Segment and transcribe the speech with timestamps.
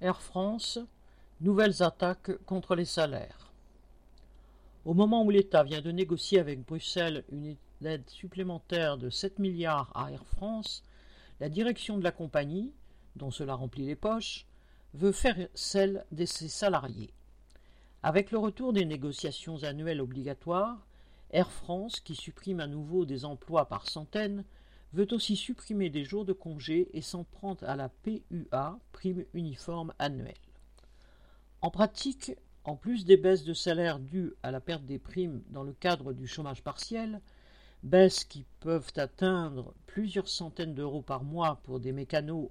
[0.00, 0.78] Air France,
[1.40, 3.50] nouvelles attaques contre les salaires.
[4.84, 9.90] Au moment où l'État vient de négocier avec Bruxelles une aide supplémentaire de 7 milliards
[9.96, 10.84] à Air France,
[11.40, 12.72] la direction de la compagnie,
[13.16, 14.46] dont cela remplit les poches,
[14.94, 17.12] veut faire celle de ses salariés.
[18.04, 20.86] Avec le retour des négociations annuelles obligatoires,
[21.32, 24.44] Air France, qui supprime à nouveau des emplois par centaines,
[24.92, 29.92] veut aussi supprimer des jours de congé et s'en prendre à la PUA, prime uniforme
[29.98, 30.34] annuelle.
[31.60, 32.32] En pratique,
[32.64, 36.12] en plus des baisses de salaire dues à la perte des primes dans le cadre
[36.12, 37.20] du chômage partiel,
[37.82, 42.50] baisses qui peuvent atteindre plusieurs centaines d'euros par mois pour des mécanos,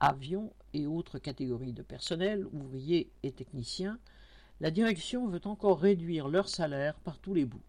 [0.00, 3.98] avions et autres catégories de personnel, ouvriers et techniciens,
[4.60, 7.62] la direction veut encore réduire leur salaire par tous les bouts.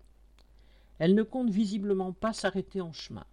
[0.97, 3.25] Elle ne compte visiblement pas s'arrêter en chemin.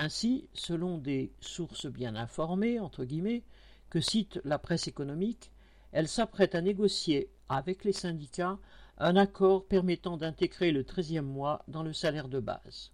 [0.00, 3.42] Ainsi, selon des sources bien informées, entre guillemets,
[3.90, 5.50] que cite la presse économique,
[5.90, 8.60] elle s'apprête à négocier avec les syndicats
[8.98, 12.92] un accord permettant d'intégrer le treizième mois dans le salaire de base.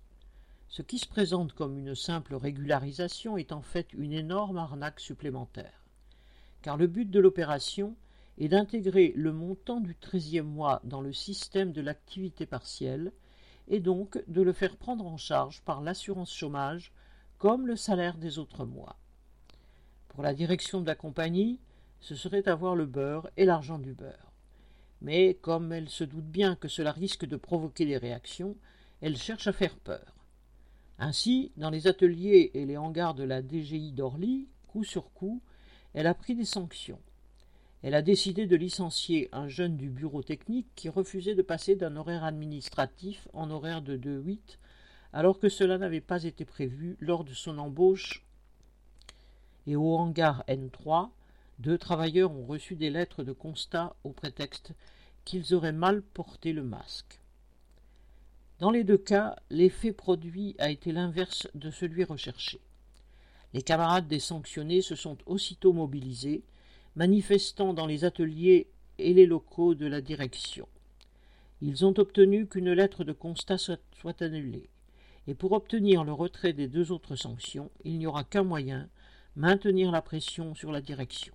[0.69, 5.85] Ce qui se présente comme une simple régularisation est en fait une énorme arnaque supplémentaire.
[6.63, 7.97] Car le but de l'opération
[8.39, 13.13] est d'intégrer le montant du treizième mois dans le système de l'activité partielle
[13.69, 16.93] et donc de le faire prendre en charge par l'assurance chômage
[17.39, 18.97] comme le salaire des autres mois.
[20.09, 21.59] Pour la direction de la compagnie,
[22.01, 24.33] ce serait avoir le beurre et l'argent du beurre.
[25.01, 28.57] Mais comme elle se doute bien que cela risque de provoquer des réactions,
[29.01, 30.15] elle cherche à faire peur.
[30.99, 35.43] Ainsi, dans les ateliers et les hangars de la DGI d'Orly, coup sur coup,
[35.93, 37.01] elle a pris des sanctions.
[37.83, 41.97] Elle a décidé de licencier un jeune du bureau technique qui refusait de passer d'un
[41.97, 44.39] horaire administratif en horaire de 2-8,
[45.15, 48.25] alors que cela n'avait pas été prévu lors de son embauche.
[49.69, 51.09] Et au hangar N3,
[51.61, 54.73] deux travailleurs ont reçu des lettres de constat au prétexte
[55.25, 57.21] qu'ils auraient mal porté le masque.
[58.59, 62.61] Dans les deux cas, l'effet produit a été l'inverse de celui recherché.
[63.53, 66.43] Les camarades des sanctionnés se sont aussitôt mobilisés
[66.97, 68.69] manifestant dans les ateliers
[68.99, 70.69] et les locaux de la direction.
[71.63, 74.69] Ils ont obtenu qu'une lettre de constat soit, annulée.
[75.27, 78.89] Et pour obtenir le retrait des deux autres sanctions, il n'y aura qu'un moyen,
[79.37, 81.35] maintenir la pression sur la direction.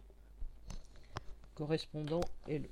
[1.55, 2.69] Correspondant est le